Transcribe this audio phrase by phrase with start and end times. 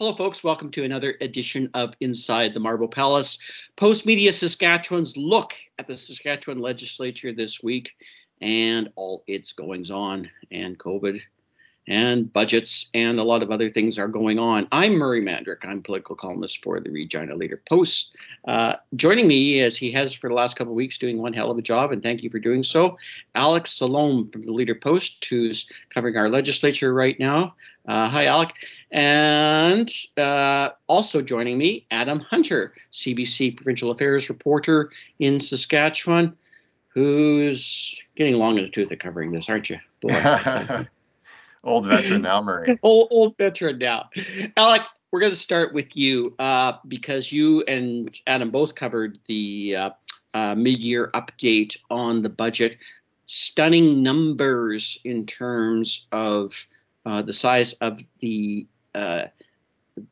[0.00, 0.44] Hello, folks.
[0.44, 3.36] Welcome to another edition of Inside the Marble Palace.
[3.76, 7.96] Postmedia Saskatchewan's look at the Saskatchewan legislature this week
[8.40, 11.20] and all its goings on and COVID
[11.88, 14.68] and budgets and a lot of other things are going on.
[14.70, 15.64] I'm Murray Mandryk.
[15.64, 18.14] I'm political columnist for the Regina Leader Post.
[18.46, 21.50] Uh, joining me, as he has for the last couple of weeks, doing one hell
[21.50, 22.98] of a job, and thank you for doing so,
[23.34, 27.54] Alex Salloum from the Leader Post, who's covering our legislature right now.
[27.88, 28.52] Uh, hi, Alec.
[28.90, 36.36] And uh, also joining me, Adam Hunter, CBC Provincial Affairs reporter in Saskatchewan,
[36.88, 39.78] who's getting long in the tooth of covering this, aren't you?
[41.64, 42.78] old veteran now, Murray.
[42.82, 44.10] old, old veteran now.
[44.56, 49.76] Alec, we're going to start with you uh, because you and Adam both covered the
[49.76, 49.90] uh,
[50.34, 52.76] uh, mid-year update on the budget.
[53.26, 56.54] Stunning numbers in terms of
[57.04, 59.24] uh, the size of the uh,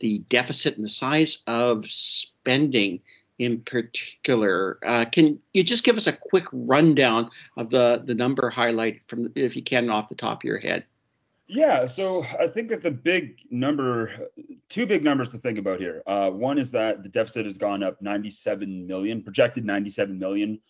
[0.01, 3.01] the deficit and the size of spending
[3.39, 4.79] in particular.
[4.85, 9.31] Uh, can you just give us a quick rundown of the the number highlight from,
[9.35, 10.85] if you can, off the top of your head?
[11.49, 14.29] Yeah, so I think that the big number,
[14.69, 16.03] two big numbers to think about here.
[16.07, 20.61] Uh, one is that the deficit has gone up 97 million, projected 97 million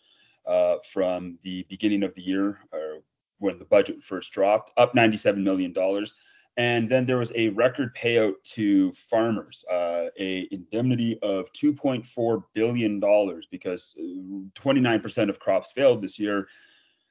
[0.45, 2.99] uh, from the beginning of the year, or
[3.39, 6.13] when the budget first dropped, up 97 million dollars.
[6.57, 12.99] And then there was a record payout to farmers, uh, a indemnity of 2.4 billion
[12.99, 16.47] dollars because 29% uh, of crops failed this year,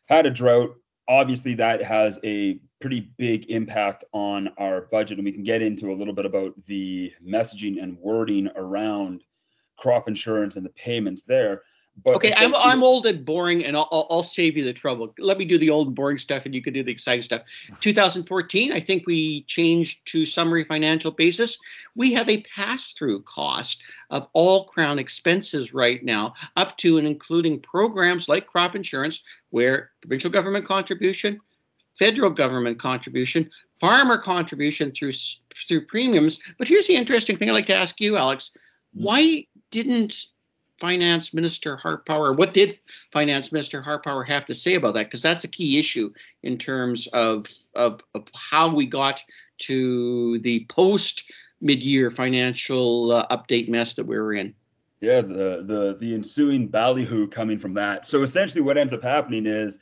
[0.07, 0.77] had a drought.
[1.09, 5.19] Obviously, that has a pretty big impact on our budget.
[5.19, 9.23] And we can get into a little bit about the messaging and wording around
[9.77, 11.63] crop insurance and the payments there.
[12.05, 15.15] But okay, I'm I'm old and boring, and I'll, I'll, I'll save you the trouble.
[15.19, 17.43] Let me do the old and boring stuff, and you can do the exciting stuff.
[17.81, 21.59] 2014, I think we changed to summary financial basis.
[21.95, 27.61] We have a pass-through cost of all Crown expenses right now, up to and including
[27.61, 31.41] programs like crop insurance, where provincial government contribution,
[31.99, 33.51] federal government contribution,
[33.81, 35.13] farmer contribution through
[35.67, 36.39] through premiums.
[36.59, 38.53] But here's the interesting thing I'd like to ask you, Alex.
[38.95, 39.03] Hmm.
[39.03, 40.27] Why didn't
[40.81, 42.79] Finance Minister Harpauer, what did
[43.13, 45.05] Finance Minister Harpauer have to say about that?
[45.05, 49.23] Because that's a key issue in terms of, of, of how we got
[49.59, 51.25] to the post
[51.61, 54.55] mid-year financial uh, update mess that we were in.
[55.01, 58.07] Yeah, the the the ensuing ballyhoo coming from that.
[58.07, 59.79] So essentially, what ends up happening is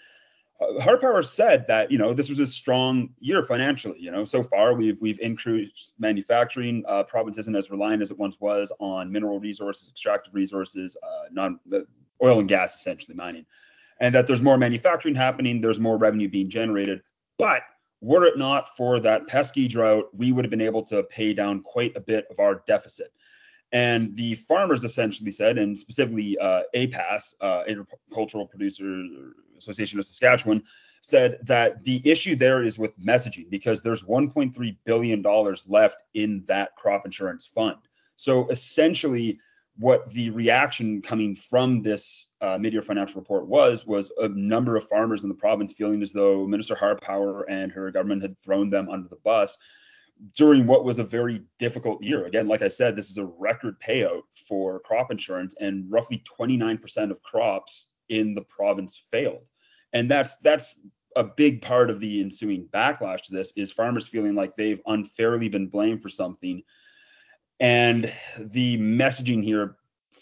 [0.61, 3.99] Harpauer said that you know this was a strong year financially.
[3.99, 6.85] You know, so far we've we've increased manufacturing.
[6.87, 11.29] Uh, province isn't as reliant as it once was on mineral resources, extractive resources, uh,
[11.33, 11.59] non
[12.23, 13.45] oil and gas, essentially mining,
[14.01, 15.61] and that there's more manufacturing happening.
[15.61, 17.03] There's more revenue being generated.
[17.37, 17.63] But
[18.01, 21.63] were it not for that pesky drought, we would have been able to pay down
[21.63, 23.13] quite a bit of our deficit.
[23.73, 29.03] And the farmers essentially said, and specifically uh, APAS, uh, Agricultural Producer
[29.65, 30.63] Association of Saskatchewan,
[31.01, 36.45] said that the issue there is with messaging because there's 1.3 billion dollars left in
[36.47, 37.77] that crop insurance fund.
[38.17, 39.39] So essentially,
[39.77, 44.89] what the reaction coming from this uh, mid-year financial report was was a number of
[44.89, 48.89] farmers in the province feeling as though Minister Harpauer and her government had thrown them
[48.89, 49.59] under the bus
[50.37, 52.27] during what was a very difficult year.
[52.27, 57.11] Again, like I said, this is a record payout for crop insurance, and roughly 29%
[57.11, 59.49] of crops in the province failed.
[59.95, 60.75] And that's that's
[61.17, 65.49] a big part of the ensuing backlash to this is farmers feeling like they've unfairly
[65.49, 66.63] been blamed for something.
[67.61, 69.77] And the messaging here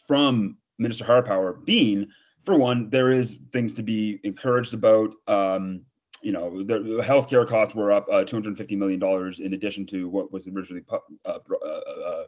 [0.06, 2.09] from Minister Harpauer being,
[2.44, 5.15] for one, there is things to be encouraged about.
[5.27, 5.83] Um,
[6.21, 10.33] you know, the, healthcare costs were up uh, 250 million dollars in addition to what
[10.33, 12.25] was originally uh, uh, uh,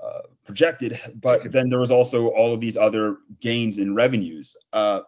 [0.00, 1.00] uh, projected.
[1.16, 4.56] But then there was also all of these other gains in revenues.
[4.72, 5.00] Uh,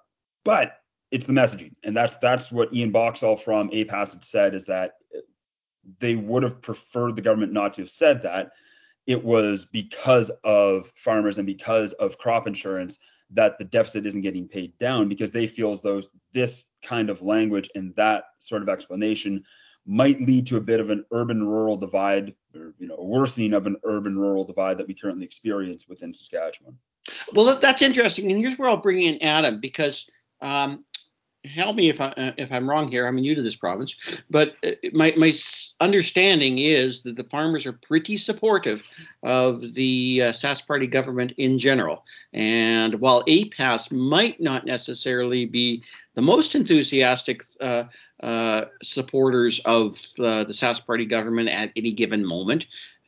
[0.44, 0.79] but
[1.10, 4.93] it's the messaging, and that's that's what Ian Boxall from APAS had said is that
[5.98, 8.53] they would have preferred the government not to have said that.
[9.06, 12.98] It was because of farmers and because of crop insurance
[13.33, 16.03] that the deficit isn't getting paid down because they feel as though
[16.33, 19.45] this kind of language and that sort of explanation
[19.86, 23.54] might lead to a bit of an urban rural divide or you know a worsening
[23.54, 26.77] of an urban rural divide that we currently experience within Saskatchewan.
[27.34, 30.09] Well, that's interesting, and here's where I'll bring in Adam because
[30.41, 30.84] um,
[31.45, 33.07] help me if I uh, if I'm wrong here.
[33.07, 33.97] I'm new to this province,
[34.28, 35.33] but uh, my my
[35.81, 38.87] understanding is that the farmers are pretty supportive
[39.22, 42.04] of the uh, Sask Party government in general.
[42.33, 45.83] And while APAS might not necessarily be
[46.15, 47.84] the most enthusiastic uh,
[48.22, 52.66] uh, supporters of uh, the Sask Party government at any given moment,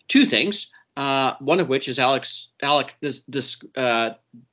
[0.08, 0.68] two things.
[0.94, 4.10] Uh, one of which is Alex Alec this, this uh,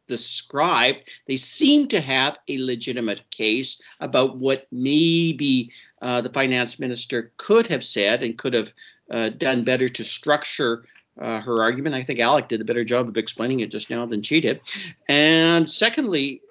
[0.07, 1.00] described.
[1.27, 5.71] They seem to have a legitimate case about what maybe
[6.01, 8.74] uh, the finance minister could have said and could have
[9.12, 10.86] uh, done better to structure
[11.19, 11.95] uh, her argument.
[11.95, 14.62] I think Alec did a better job of explaining it just now than she did.
[15.09, 16.41] And secondly,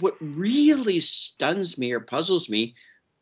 [0.00, 2.74] what really stuns me or puzzles me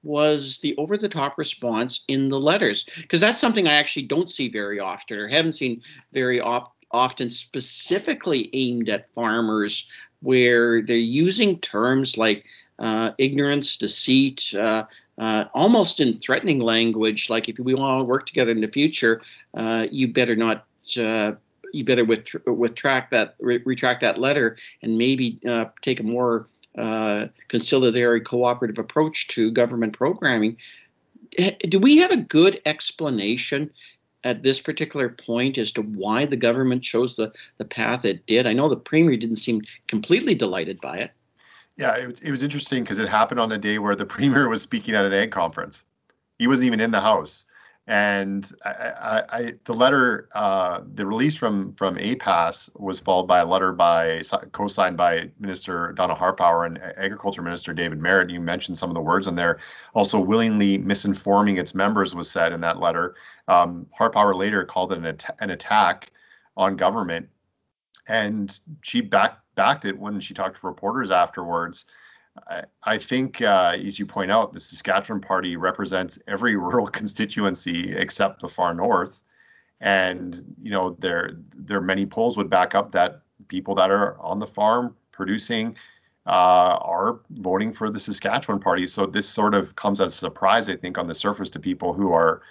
[0.02, 4.30] was the over the top response in the letters because that's something I actually don't
[4.30, 5.82] see very often or haven't seen
[6.12, 9.88] very op- often specifically aimed at farmers
[10.20, 12.44] where they're using terms like
[12.78, 14.84] uh, ignorance, deceit, uh,
[15.18, 19.20] uh, almost in threatening language, like if we want to work together in the future,
[19.54, 20.66] uh, you better not.
[20.96, 21.32] Uh,
[21.72, 26.48] you better with, retract that re- retract that letter and maybe uh, take a more
[26.76, 30.56] uh, conciliatory cooperative approach to government programming.
[31.68, 33.70] Do we have a good explanation
[34.24, 38.46] at this particular point as to why the government chose the, the path it did?
[38.46, 41.12] I know the premier didn't seem completely delighted by it.
[41.76, 44.62] Yeah, it it was interesting because it happened on a day where the premier was
[44.62, 45.84] speaking at an ag conference.
[46.38, 47.44] He wasn't even in the house.
[47.90, 53.40] And I, I, I, the letter, uh, the release from from APAS was followed by
[53.40, 54.22] a letter by
[54.52, 58.30] co-signed by Minister Donna Harpauer and Agriculture Minister David Marit.
[58.30, 59.58] You mentioned some of the words in there.
[59.92, 63.16] Also, willingly misinforming its members was said in that letter.
[63.48, 66.12] Um, Harpauer later called it an, at- an attack
[66.56, 67.28] on government,
[68.06, 71.86] and she back, backed it when she talked to reporters afterwards.
[72.84, 78.40] I, think, uh, as you point out, the Saskatchewan Party represents every rural constituency except
[78.40, 79.22] the far north,
[79.80, 84.18] and you know there there are many polls would back up that people that are
[84.20, 85.76] on the farm producing
[86.26, 88.86] uh, are voting for the Saskatchewan Party.
[88.86, 91.92] So this sort of comes as a surprise, I think, on the surface to people
[91.92, 92.42] who are,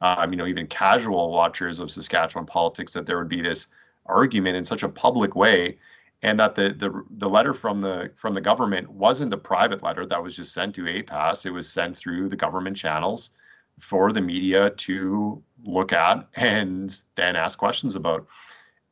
[0.00, 3.68] um, you know, even casual watchers of Saskatchewan politics that there would be this
[4.06, 5.78] argument in such a public way
[6.22, 10.04] and that the, the the letter from the from the government wasn't a private letter
[10.06, 11.46] that was just sent to APAS.
[11.46, 13.30] It was sent through the government channels
[13.78, 18.26] for the media to look at and then ask questions about.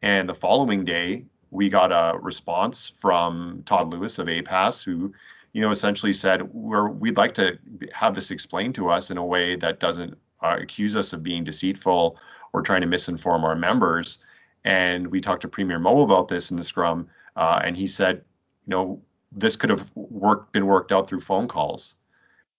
[0.02, 5.12] And the following day, we got a response from Todd Lewis of APAS, who,
[5.52, 7.58] you know, essentially said, "We're we'd like to
[7.93, 11.43] have this explained to us in a way that doesn't uh, accuse us of being
[11.43, 12.19] deceitful
[12.52, 14.19] or trying to misinform our members."
[14.66, 18.24] And we talked to Premier Moe about this in the scrum, uh, and he said,
[18.66, 21.94] you know, this could have worked been worked out through phone calls.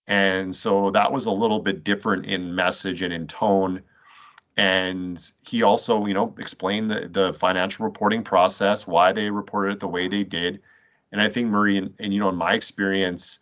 [0.07, 3.83] And so that was a little bit different in message and in tone.
[4.55, 9.79] And he also, you know, explained the, the financial reporting process, why they reported it
[9.81, 10.61] the way they did.
[11.11, 13.39] And I think Murray, and, and you know, in my experience,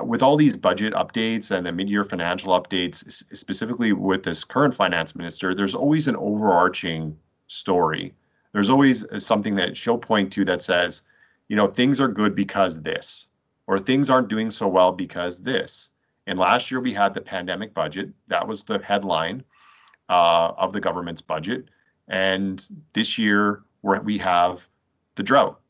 [0.00, 5.14] with all these budget updates and the mid-year financial updates, specifically with this current finance
[5.14, 7.16] minister, there's always an overarching
[7.48, 8.14] story.
[8.52, 11.02] There's always something that she'll point to that says,
[11.48, 13.26] you know, things are good because this,
[13.66, 15.90] or things aren't doing so well because this.
[16.26, 18.10] And last year we had the pandemic budget.
[18.28, 19.44] That was the headline
[20.08, 21.68] uh, of the government's budget.
[22.08, 24.68] And this year we have
[25.14, 25.60] the drought.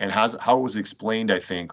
[0.00, 1.70] And has, how it was explained, I think,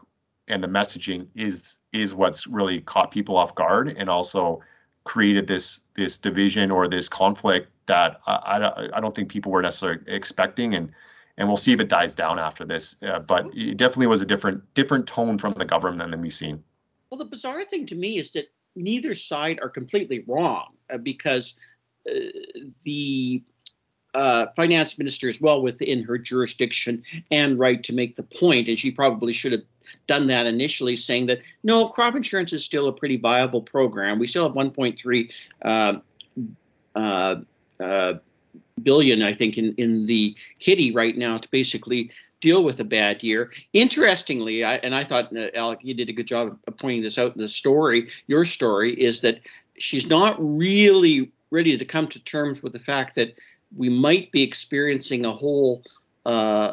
[0.48, 4.62] and the messaging is is what's really caught people off guard and also
[5.04, 9.62] created this this division or this conflict that I, I, I don't think people were
[9.62, 10.92] necessarily expecting and
[11.38, 12.98] and we'll see if it dies down after this.
[13.02, 16.64] Uh, but it definitely was a different different tone from the government than we've seen.
[17.10, 21.56] Well the bizarre thing to me is that neither side are completely wrong uh, because
[22.10, 22.14] uh,
[22.84, 23.44] the
[24.14, 28.80] uh, finance minister is well within her jurisdiction and right to make the point, and
[28.80, 29.64] she probably should have
[30.08, 34.20] done that initially, saying that no, crop insurance is still a pretty viable program.
[34.20, 35.30] We still have 1.3
[35.64, 36.00] uh,
[36.96, 37.36] uh,
[37.80, 38.14] uh,
[38.82, 42.12] billion, I think, in in the kitty right now to basically
[42.42, 43.52] deal with a bad year.
[43.74, 47.18] Interestingly, I, and I thought uh, Alec, you did a good job of pointing this
[47.18, 48.10] out in the story.
[48.28, 49.40] Your story is that
[49.78, 53.34] she's not really ready to come to terms with the fact that
[53.76, 55.84] we might be experiencing a whole
[56.26, 56.30] uh,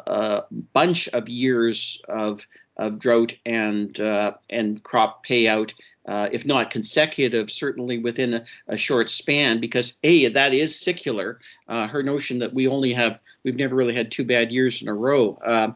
[0.06, 5.72] uh, bunch of years of of drought and uh, and crop payout,
[6.06, 9.60] uh, if not consecutive, certainly within a, a, short span.
[9.60, 11.40] Because a that is secular.
[11.68, 14.88] Uh, her notion that we only have we've never really had two bad years in
[14.88, 15.72] a row uh,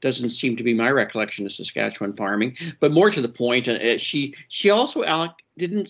[0.00, 2.56] doesn't seem to be my recollection of Saskatchewan farming.
[2.78, 3.68] But more to the point,
[4.00, 5.88] she she also Alec didn't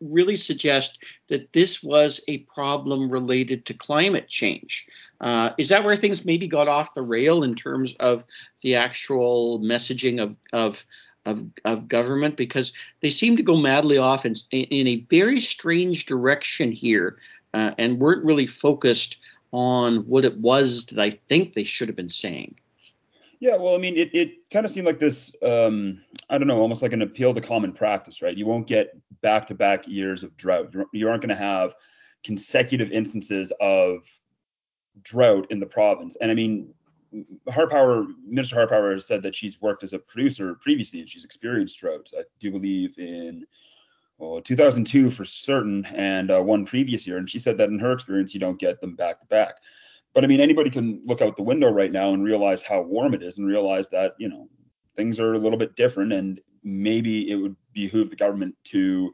[0.00, 0.98] really suggest
[1.28, 4.86] that this was a problem related to climate change.
[5.20, 8.24] Uh, is that where things maybe got off the rail in terms of
[8.62, 10.84] the actual messaging of of
[11.24, 12.36] of, of government?
[12.36, 17.18] Because they seem to go madly off in, in a very strange direction here,
[17.54, 19.16] uh, and weren't really focused
[19.52, 22.56] on what it was that I think they should have been saying.
[23.38, 26.58] Yeah, well, I mean, it, it kind of seemed like this, um, I don't know,
[26.58, 28.36] almost like an appeal to common practice, right?
[28.36, 30.72] You won't get back to back years of drought.
[30.92, 31.74] You aren't going to have
[32.22, 34.04] consecutive instances of
[35.02, 36.16] drought in the province.
[36.20, 36.72] And I mean,
[37.48, 41.76] Harper, Minister Harper has said that she's worked as a producer previously and she's experienced
[41.80, 42.14] droughts.
[42.16, 43.44] I do believe in
[44.18, 47.16] well, 2002 for certain and uh, one previous year.
[47.16, 49.56] And she said that in her experience, you don't get them back to back.
[50.14, 53.12] But I mean, anybody can look out the window right now and realize how warm
[53.12, 54.48] it is and realize that, you know,
[54.94, 56.12] things are a little bit different.
[56.12, 59.12] And maybe it would behoove the government to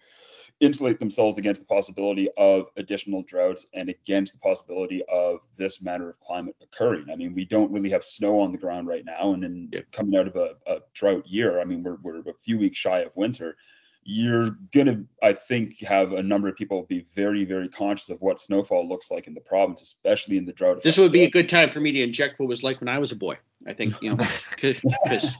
[0.60, 6.08] insulate themselves against the possibility of additional droughts and against the possibility of this matter
[6.08, 7.06] of climate occurring.
[7.10, 9.34] I mean, we don't really have snow on the ground right now.
[9.34, 12.58] And then coming out of a, a drought year, I mean, we're, we're a few
[12.58, 13.56] weeks shy of winter
[14.04, 18.20] you're going to, I think, have a number of people be very, very conscious of
[18.20, 20.82] what snowfall looks like in the province, especially in the drought.
[20.82, 22.98] This would be a good time for me to inject what was like when I
[22.98, 23.38] was a boy.
[23.66, 24.16] I think, you know,
[24.60, 25.36] because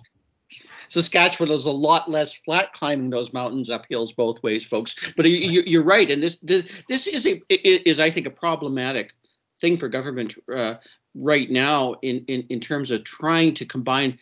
[0.92, 4.94] Saskatchewan is a lot less flat climbing those mountains up hills both ways, folks.
[5.16, 9.14] But you, are right, and this, this is a is I think a problematic
[9.60, 10.74] thing for government uh,
[11.14, 14.18] right now in, in in terms of trying to combine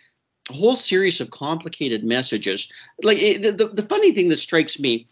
[0.48, 2.70] a whole series of complicated messages.
[3.02, 5.08] Like the, the, the funny thing that strikes me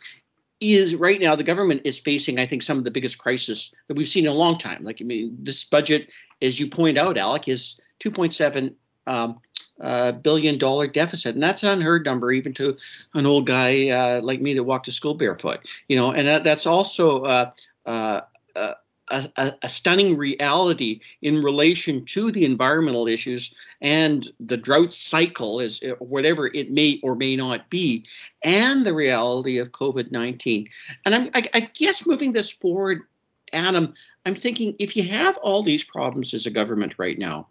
[0.61, 3.97] is right now the government is facing, I think, some of the biggest crisis that
[3.97, 4.85] we've seen in a long time.
[4.85, 6.09] Like I mean, this budget,
[6.41, 8.75] as you point out, Alec, is 2.7
[9.09, 9.41] um,
[9.81, 12.77] uh, billion dollar deficit, and that's an unheard number even to
[13.15, 15.61] an old guy uh, like me that walked to school barefoot.
[15.89, 17.51] You know, and that, that's also uh,
[17.87, 18.21] uh,
[18.55, 18.75] uh
[19.11, 25.83] a, a, stunning reality in relation to the environmental issues and the drought cycle, is
[25.83, 28.05] uh, whatever it may or may not be,
[28.43, 30.69] and the reality of COVID 19.
[31.07, 33.03] And I'm, I, I guess moving this forward,
[33.53, 33.95] Adam,
[34.27, 37.49] I'm thinking if you have all these problems as a government right now,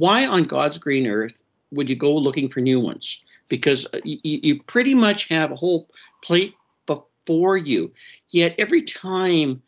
[0.00, 1.34] why on God's green earth
[1.72, 3.22] would you go looking for new ones?
[3.48, 5.90] Because uh, you, you pretty much have a whole
[6.24, 6.54] plate
[6.86, 7.92] before you.
[8.30, 9.62] Yet every time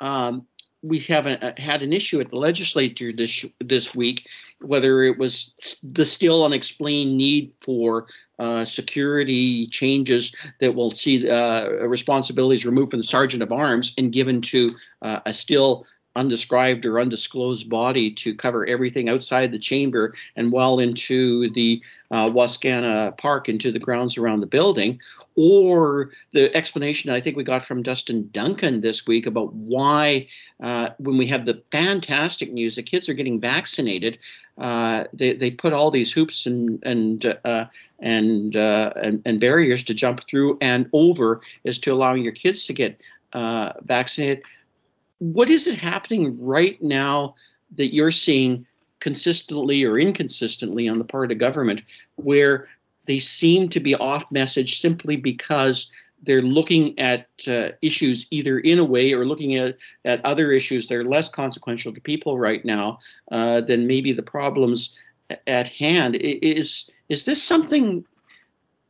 [0.00, 0.46] um,
[0.82, 4.26] we haven't had an issue at the legislature this this week,
[4.60, 11.66] whether it was the still unexplained need for uh, security changes that will see uh,
[11.86, 15.86] responsibilities removed from the sergeant of arms and given to uh, a still
[16.18, 22.28] undescribed or undisclosed body to cover everything outside the chamber and well into the uh,
[22.28, 24.98] Wascana Park, into the grounds around the building,
[25.36, 30.26] or the explanation I think we got from Dustin Duncan this week about why,
[30.60, 34.18] uh, when we have the fantastic news that kids are getting vaccinated,
[34.56, 37.66] uh, they, they put all these hoops and and uh,
[38.00, 42.66] and, uh, and, and barriers to jump through and over as to allowing your kids
[42.66, 43.00] to get
[43.32, 44.42] uh, vaccinated
[45.18, 47.34] what is it happening right now
[47.76, 48.66] that you're seeing
[49.00, 51.82] consistently or inconsistently on the part of government
[52.16, 52.66] where
[53.06, 55.90] they seem to be off message simply because
[56.22, 60.88] they're looking at uh, issues either in a way or looking at, at other issues
[60.88, 62.98] that are less consequential to people right now
[63.30, 64.98] uh, than maybe the problems
[65.46, 66.16] at hand.
[66.16, 68.04] Is is this something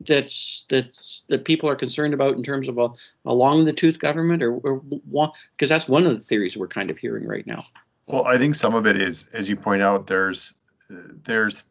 [0.06, 2.88] that's that's that people are concerned about in terms of a,
[3.24, 4.80] a long the tooth government or
[5.56, 7.64] because that's one of the theories we're kind of hearing right now.
[8.06, 10.54] Well i think some of it is as you point out there's
[10.88, 11.64] there's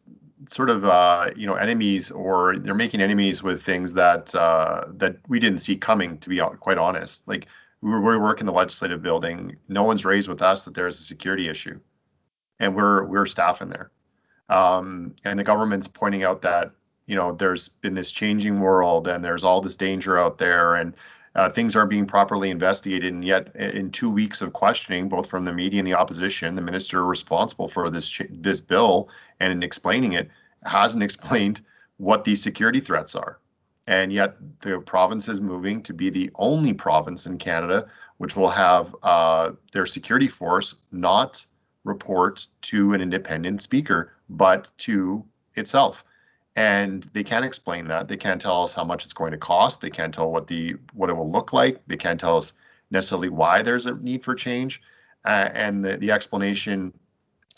[0.46, 5.16] sort of uh, you know enemies or they're making enemies with things that uh, that
[5.28, 7.26] we didn't see coming to be quite honest.
[7.26, 7.46] Like
[7.80, 9.56] we were, we work in the legislative building.
[9.68, 11.78] No one's raised with us that there's a security issue.
[12.60, 13.90] And we're we're staff in there.
[14.48, 16.72] Um, and the government's pointing out that
[17.08, 20.94] you know there's been this changing world and there's all this danger out there and
[21.34, 25.44] uh, things aren't being properly investigated and yet in two weeks of questioning both from
[25.44, 29.08] the media and the opposition the minister responsible for this this bill
[29.40, 30.28] and in explaining it
[30.64, 31.64] hasn't explained
[31.96, 33.38] what these security threats are.
[33.88, 37.88] And yet the province is moving to be the only province in canada
[38.18, 41.44] which will have uh, their security force not
[41.84, 45.24] report to an independent speaker but to
[45.54, 46.04] itself
[46.58, 48.08] and they can't explain that.
[48.08, 49.80] They can't tell us how much it's going to cost.
[49.80, 51.80] They can't tell what the what it will look like.
[51.86, 52.52] They can't tell us
[52.90, 54.82] necessarily why there's a need for change.
[55.24, 56.92] Uh, and the, the explanation,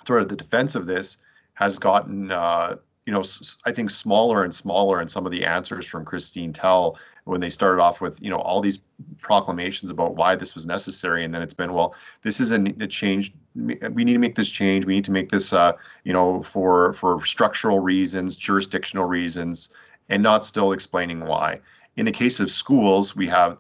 [0.07, 1.17] sort of the defense of this,
[1.55, 2.77] has gotten uh,
[3.07, 3.23] you know,
[3.65, 5.01] I think smaller and smaller.
[5.01, 8.39] And some of the answers from Christine Tell when they started off with, you know,
[8.39, 8.81] all these
[9.19, 12.87] proclamations about why this was necessary, and then it's been, well, this is a, a
[12.87, 13.33] change.
[13.55, 14.85] We need to make this change.
[14.87, 15.73] We need to make this, uh,
[16.05, 19.71] you know, for for structural reasons, jurisdictional reasons,
[20.09, 21.61] and not still explaining why.
[21.97, 23.59] In the case of schools, we have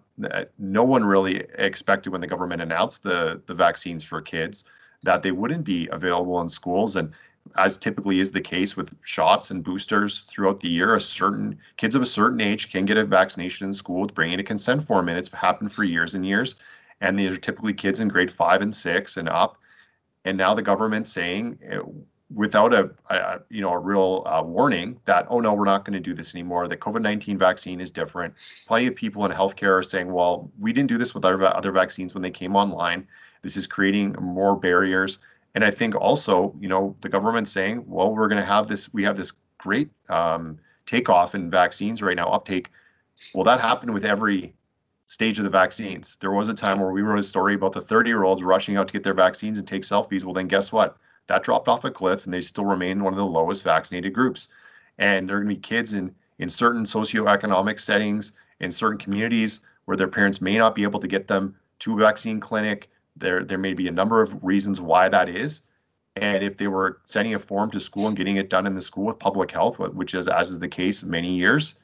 [0.59, 4.65] no one really expected when the government announced the the vaccines for kids
[5.03, 6.97] that they wouldn't be available in schools.
[6.97, 7.13] And
[7.57, 11.95] as typically is the case with shots and boosters throughout the year, a certain kids
[11.95, 15.09] of a certain age can get a vaccination in school with bringing a consent form
[15.09, 15.17] in.
[15.17, 16.55] It's happened for years and years,
[17.01, 19.57] and these are typically kids in grade five and six and up.
[20.25, 21.79] And now the government's saying, eh,
[22.33, 25.95] without a, a you know a real uh, warning, that oh no, we're not going
[25.95, 26.69] to do this anymore.
[26.69, 28.35] The COVID-19 vaccine is different.
[28.67, 31.73] Plenty of people in healthcare are saying, well, we didn't do this with other other
[31.73, 33.07] vaccines when they came online.
[33.43, 35.19] This is creating more barriers
[35.55, 38.93] and I think also, you know, the government saying, well, we're going to have this,
[38.93, 42.71] we have this great um, takeoff in vaccines right now, uptake.
[43.35, 44.55] Well, that happened with every
[45.11, 46.17] stage of the vaccines.
[46.21, 48.77] There was a time where we wrote a story about the 30 year olds rushing
[48.77, 50.25] out to get their vaccines and take selfies.
[50.25, 50.99] Well, then guess what?
[51.27, 54.51] That dropped off a cliff and they still remain one of the lowest vaccinated groups.
[54.99, 59.63] And there are going to be kids in, in certain socioeconomic settings, in certain communities
[59.87, 63.45] where their parents may not be able to get them to a vaccine clinic there,
[63.45, 65.63] there may be a number of reasons why that is.
[66.15, 68.81] And if they were sending a form to school and getting it done in the
[68.81, 71.75] school with public health, which is as is the case many years,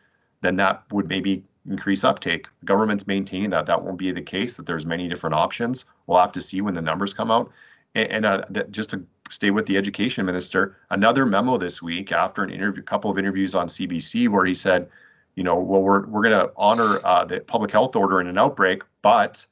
[0.42, 2.46] then that would maybe increase uptake.
[2.60, 4.54] The government's maintaining that that won't be the case.
[4.54, 5.84] That there's many different options.
[6.06, 7.50] We'll have to see when the numbers come out.
[7.94, 12.12] And, and uh, that, just to stay with the education minister, another memo this week
[12.12, 14.88] after an interview, couple of interviews on CBC, where he said,
[15.34, 18.38] you know, well, we're we're going to honor uh, the public health order in an
[18.38, 19.46] outbreak, but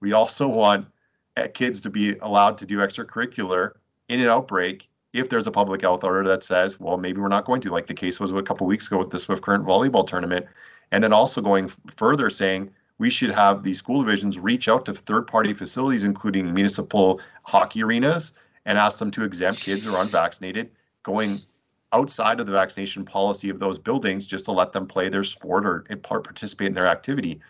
[0.00, 0.86] we also want
[1.54, 3.72] kids to be allowed to do extracurricular
[4.08, 7.44] in an outbreak if there's a public health order that says, well, maybe we're not
[7.44, 10.06] going to, like the case was a couple weeks ago with the Swift Current volleyball
[10.06, 10.46] tournament.
[10.92, 14.94] And then also going further saying we should have these school divisions reach out to
[14.94, 18.32] third party facilities, including municipal hockey arenas,
[18.66, 20.70] and ask them to exempt kids who are unvaccinated
[21.02, 21.40] going
[21.92, 25.66] outside of the vaccination policy of those buildings just to let them play their sport
[25.66, 27.40] or participate in their activity.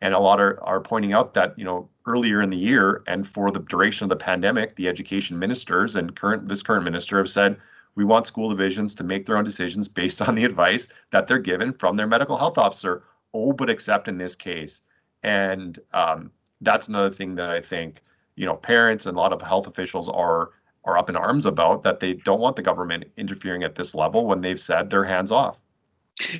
[0.00, 3.26] And a lot are, are pointing out that, you know, earlier in the year and
[3.26, 7.30] for the duration of the pandemic, the education ministers and current this current minister have
[7.30, 7.56] said
[7.94, 11.38] we want school divisions to make their own decisions based on the advice that they're
[11.38, 13.04] given from their medical health officer.
[13.32, 14.82] Oh, but except in this case.
[15.22, 16.30] And um,
[16.60, 18.02] that's another thing that I think,
[18.36, 20.50] you know, parents and a lot of health officials are
[20.86, 24.26] are up in arms about that they don't want the government interfering at this level
[24.26, 25.58] when they've said they're hands off.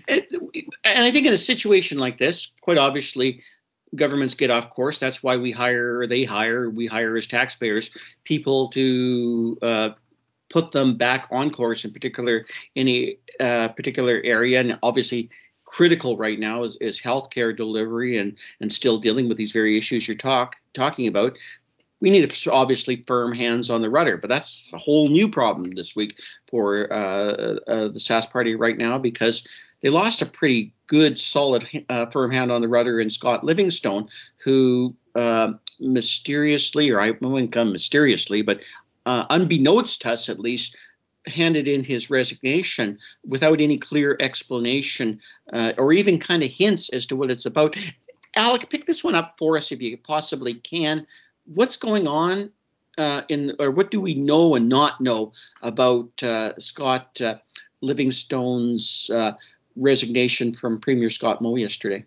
[0.07, 0.25] and
[0.85, 3.43] I think in a situation like this, quite obviously,
[3.97, 4.99] governments get off course.
[4.99, 7.91] That's why we hire, they hire, we hire as taxpayers
[8.25, 9.89] people to uh,
[10.55, 14.61] put them back on course, in particular any uh, particular area.
[14.61, 15.29] And obviously,
[15.65, 20.07] critical right now is, is healthcare delivery and and still dealing with these very issues
[20.07, 21.37] you're talk talking about.
[22.01, 25.97] We need obviously firm hands on the rudder, but that's a whole new problem this
[25.97, 29.47] week for uh, uh the Sask party right now because
[29.83, 34.09] they lost a pretty good, solid, uh, firm hand on the rudder in Scott Livingstone,
[34.45, 38.61] who uh, mysteriously, or I wouldn't come mysteriously, but
[39.07, 40.77] uh, unbeknownst to us at least,
[41.27, 45.21] handed in his resignation without any clear explanation
[45.53, 47.77] uh, or even kind of hints as to what it's about.
[48.37, 51.07] Alec, pick this one up for us if you possibly can.
[51.47, 52.51] What's going on
[52.99, 57.37] uh, in, or what do we know and not know about uh, Scott uh,
[57.81, 59.33] Livingstone's uh,
[59.77, 62.05] resignation from Premier Scott Moe yesterday?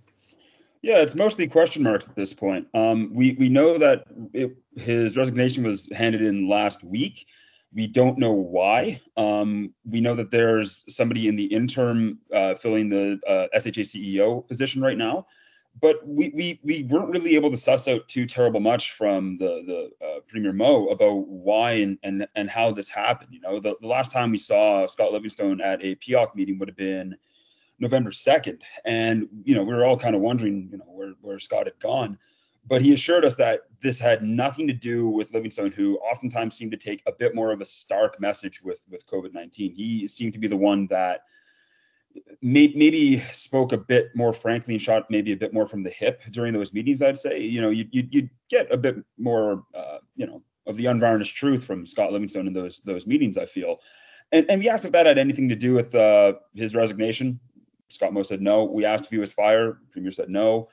[0.87, 2.65] Yeah, it's mostly question marks at this point.
[2.73, 7.27] Um, we we know that it, his resignation was handed in last week.
[7.73, 9.01] We don't know why.
[9.17, 14.47] Um, we know that there's somebody in the interim uh, filling the uh, SHA CEO
[14.47, 15.27] position right now,
[15.81, 19.91] but we, we we weren't really able to suss out too terrible much from the
[19.99, 23.33] the uh, Premier Moe about why and, and and how this happened.
[23.33, 26.69] You know, the, the last time we saw Scott Livingstone at a PEOC meeting would
[26.69, 27.17] have been
[27.79, 28.59] November 2nd.
[28.85, 31.79] And, you know, we were all kind of wondering, you know, where, where Scott had
[31.79, 32.17] gone.
[32.67, 36.71] But he assured us that this had nothing to do with Livingstone, who oftentimes seemed
[36.71, 39.71] to take a bit more of a stark message with, with COVID 19.
[39.71, 41.21] He seemed to be the one that
[42.41, 45.89] may, maybe spoke a bit more frankly and shot maybe a bit more from the
[45.89, 47.39] hip during those meetings, I'd say.
[47.39, 51.35] You know, you, you, you'd get a bit more, uh, you know, of the unvarnished
[51.35, 53.77] truth from Scott Livingstone in those those meetings, I feel.
[54.33, 57.39] And, and we asked if that had anything to do with uh, his resignation.
[57.89, 58.63] Scott Moe said no.
[58.65, 59.77] We asked if he was fired.
[59.91, 60.69] Premier said no.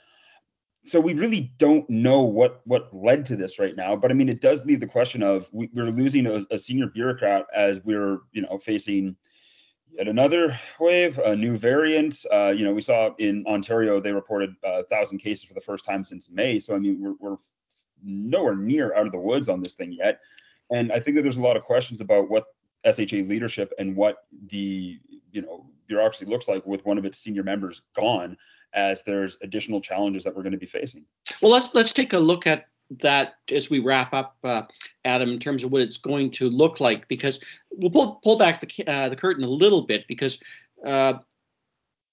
[0.84, 3.96] So we really don't know what what led to this right now.
[3.96, 6.88] But I mean, it does leave the question of we, are losing a, a, senior
[6.88, 9.16] bureaucrat as we're you know facing
[9.90, 12.26] yet another wave, a new variant.
[12.30, 15.86] Uh, you know, we saw in Ontario they reported a thousand cases for the first
[15.86, 16.58] time since May.
[16.58, 17.38] So I mean, we're, we're
[18.02, 20.20] nowhere near out of the woods on this thing yet.
[20.70, 22.44] And I think that there's a lot of questions about what
[22.84, 24.98] SHA leadership and what the
[25.30, 28.36] you know bureaucracy looks like with one of its senior members gone
[28.72, 31.04] as there's additional challenges that we're going to be facing.
[31.40, 32.66] Well, let's let's take a look at
[33.02, 34.62] that as we wrap up, uh,
[35.04, 38.60] Adam, in terms of what it's going to look like, because we'll pull, pull back
[38.60, 40.38] the, uh, the curtain a little bit, because
[40.84, 41.14] uh,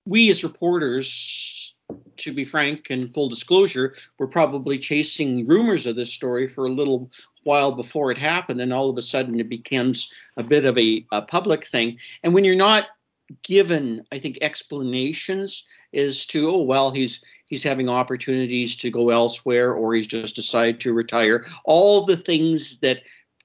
[0.06, 1.76] we as reporters,
[2.18, 6.72] to be frank and full disclosure, were probably chasing rumors of this story for a
[6.72, 7.12] little
[7.44, 11.06] while before it happened, and all of a sudden it becomes a bit of a,
[11.12, 11.98] a public thing.
[12.24, 12.86] And when you're not
[13.44, 19.74] given, I think, explanations as to, oh well, he's he's having opportunities to go elsewhere,
[19.74, 21.46] or he's just decided to retire.
[21.66, 23.02] All the things that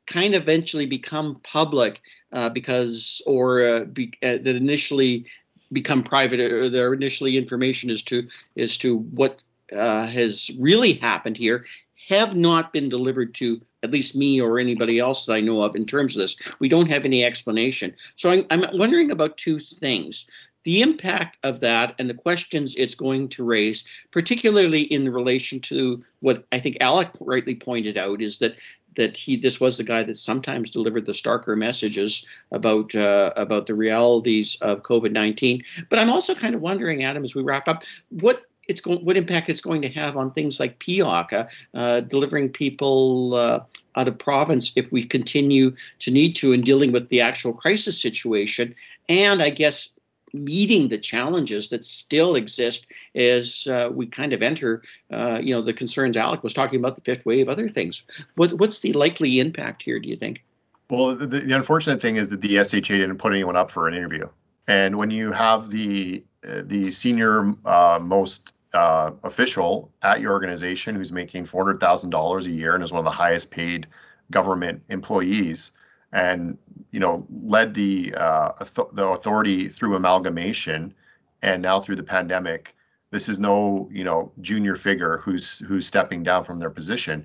[0.07, 2.01] kind of eventually become public
[2.33, 5.27] uh, because, or uh, be, uh, that initially
[5.73, 9.41] become private, or their initially information as to as to what
[9.77, 11.65] uh, has really happened here
[12.09, 15.77] have not been delivered to at least me or anybody else that I know of
[15.77, 16.37] in terms of this.
[16.59, 17.95] We don't have any explanation.
[18.15, 20.27] So I'm, I'm wondering about two things
[20.67, 26.03] the impact of that and the questions it's going to raise, particularly in relation to
[26.19, 28.57] what I think Alec rightly pointed out, is that
[28.97, 33.67] that he this was the guy that sometimes delivered the starker messages about uh, about
[33.69, 35.63] the realities of COVID nineteen.
[35.89, 39.17] But I'm also kind of wondering, Adam, as we wrap up, what it's going, what
[39.17, 43.61] impact it's going to have on things like PEOC, uh, delivering people uh,
[43.97, 48.01] out of province if we continue to need to in dealing with the actual crisis
[48.01, 48.75] situation,
[49.09, 49.91] and I guess
[50.33, 55.63] meeting the challenges that still exist as uh, we kind of enter, uh, you know,
[55.63, 58.05] the concerns Alec was talking about, the fifth wave, other things.
[58.35, 60.43] What, what's the likely impact here, do you think?
[60.91, 63.95] Well, the, the unfortunate thing is that the SHA didn't put anyone up for an
[63.95, 64.29] interview.
[64.69, 70.95] And when you have the uh, the senior uh, most uh, official at your organization
[70.95, 73.87] who's making four hundred thousand dollars a year and is one of the highest paid
[74.31, 75.73] government employees,
[76.13, 76.59] and
[76.91, 78.53] you know led the uh,
[78.93, 80.95] the authority through amalgamation
[81.43, 82.77] and now through the pandemic
[83.11, 87.25] this is no you know junior figure who's who's stepping down from their position.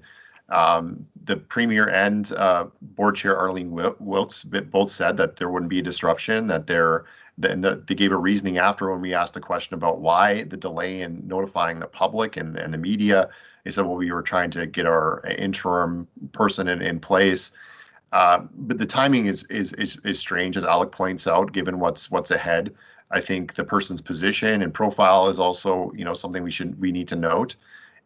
[0.49, 5.79] Um, the premier and uh, board chair Arlene Wilgosh both said that there wouldn't be
[5.79, 7.05] a disruption that there
[7.43, 10.57] and the, they gave a reasoning after when we asked the question about why the
[10.57, 13.29] delay in notifying the public and, and the media
[13.63, 17.51] they said well we were trying to get our interim person in, in place
[18.11, 22.11] uh, but the timing is, is is is strange, as Alec points out, given what's
[22.11, 22.73] what's ahead.
[23.09, 26.91] I think the person's position and profile is also, you know, something we should we
[26.91, 27.55] need to note,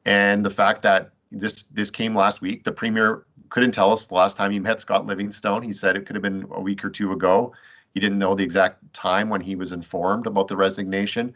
[0.05, 2.63] and the fact that this this came last week.
[2.63, 5.63] The premier couldn't tell us the last time he met Scott Livingstone.
[5.63, 7.53] He said it could have been a week or two ago.
[7.95, 11.33] He didn't know the exact time when he was informed about the resignation.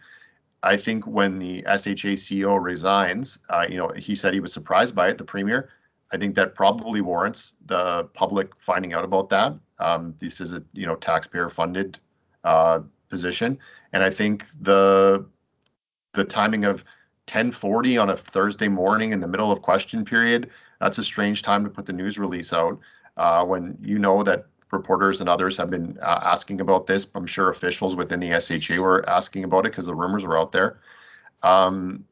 [0.62, 4.94] I think when the SHA CEO resigns, uh, you know, he said he was surprised
[4.94, 5.18] by it.
[5.18, 5.70] The premier
[6.12, 9.54] I think that probably warrants the public finding out about that.
[9.80, 12.00] Um, this is a you know taxpayer funded
[12.44, 13.60] uh, position,
[13.94, 15.26] and I think the
[16.14, 16.84] the timing of
[17.28, 21.64] 10:40 on a Thursday morning in the middle of question period that's a strange time
[21.64, 22.80] to put the news release out
[23.18, 27.08] uh, when you know that reporters and others have been uh, asking about this.
[27.16, 30.52] I'm sure officials within the SHA were asking about it because the rumors were out
[30.52, 30.80] there.
[31.44, 32.06] Um,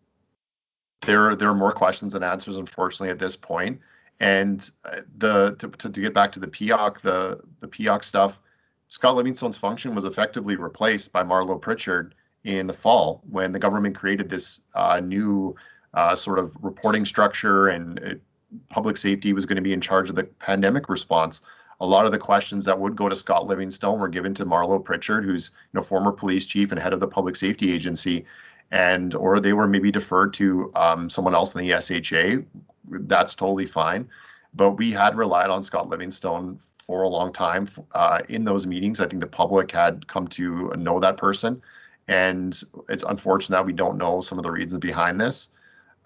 [1.02, 3.80] there there are more questions than answers, unfortunately, at this point.
[4.20, 8.40] And uh, the to, to, to get back to the PEOC, the the PEOC stuff,
[8.88, 13.96] Scott Livingstone's function was effectively replaced by Marlo Pritchard in the fall when the government
[13.96, 15.56] created this uh, new
[15.94, 18.22] uh, sort of reporting structure and it,
[18.70, 21.42] public safety was going to be in charge of the pandemic response.
[21.80, 24.84] A lot of the questions that would go to Scott Livingstone were given to Marlo
[24.84, 28.26] Pritchard, who's you know former police chief and head of the public safety agency
[28.72, 32.44] and or they were maybe deferred to um, someone else in the SHA.
[32.90, 34.08] That's totally fine.
[34.54, 39.00] But we had relied on Scott Livingstone for a long time uh, in those meetings.
[39.00, 41.62] I think the public had come to know that person,
[42.08, 42.60] and
[42.90, 45.50] it's unfortunate that we don't know some of the reasons behind this.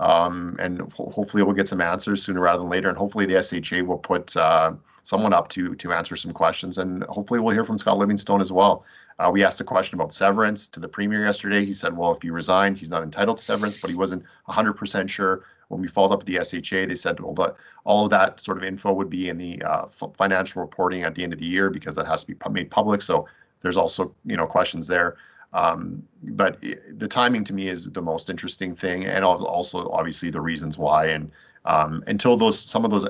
[0.02, 2.90] Um, and ho- hopefully we'll get some answers sooner rather than later.
[2.90, 6.80] And hopefully the SHA will put uh, someone up to to answer some questions.
[6.80, 8.84] And hopefully we'll hear from Scott Livingstone as well.
[9.20, 11.64] Uh, we asked a question about severance to the premier yesterday.
[11.64, 15.08] He said, well, if he resigned, he's not entitled to severance, but he wasn't 100%
[15.08, 15.46] sure.
[15.68, 18.58] When we followed up with the SHA, they said, well, the, all of that sort
[18.58, 21.46] of info would be in the uh, f- financial reporting at the end of the
[21.46, 23.02] year because that has to be made public.
[23.02, 23.28] So
[23.62, 25.18] there's also, you know, questions there.
[25.54, 26.62] Um, but
[26.94, 31.08] the timing to me is the most interesting thing, and also obviously the reasons why.
[31.08, 31.32] And
[31.66, 33.06] um, until those some of those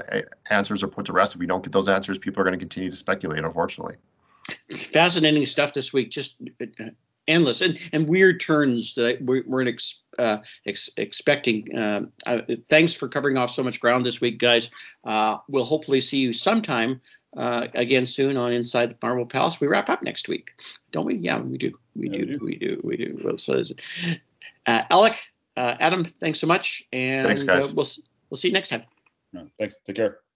[0.49, 2.60] answers are put to rest, if we don't get those answers, people are going to
[2.60, 3.43] continue to speculate.
[3.43, 3.95] Unfortunately
[4.69, 6.10] it's fascinating stuff this week.
[6.10, 6.86] Just uh,
[7.27, 11.77] endless and, and weird turns that we weren't ex, uh, ex, expecting.
[11.77, 14.69] Uh, uh, thanks for covering off so much ground this week, guys.
[15.04, 17.01] Uh, we'll hopefully see you sometime
[17.36, 19.60] uh, again soon on Inside the Marble Palace.
[19.60, 20.52] We wrap up next week,
[20.91, 21.15] don't we?
[21.15, 21.78] Yeah, we do.
[21.96, 22.39] We yeah, do.
[22.41, 22.82] We do.
[22.84, 23.20] We do.
[23.24, 23.82] Well, so is it.
[24.65, 25.15] Uh, Alec,
[25.58, 27.72] uh, Adam, thanks so much, and thanks, guys.
[27.72, 27.88] we'll
[28.30, 28.84] we'll see you next time.
[29.34, 29.76] No, thanks.
[29.86, 30.22] Take care.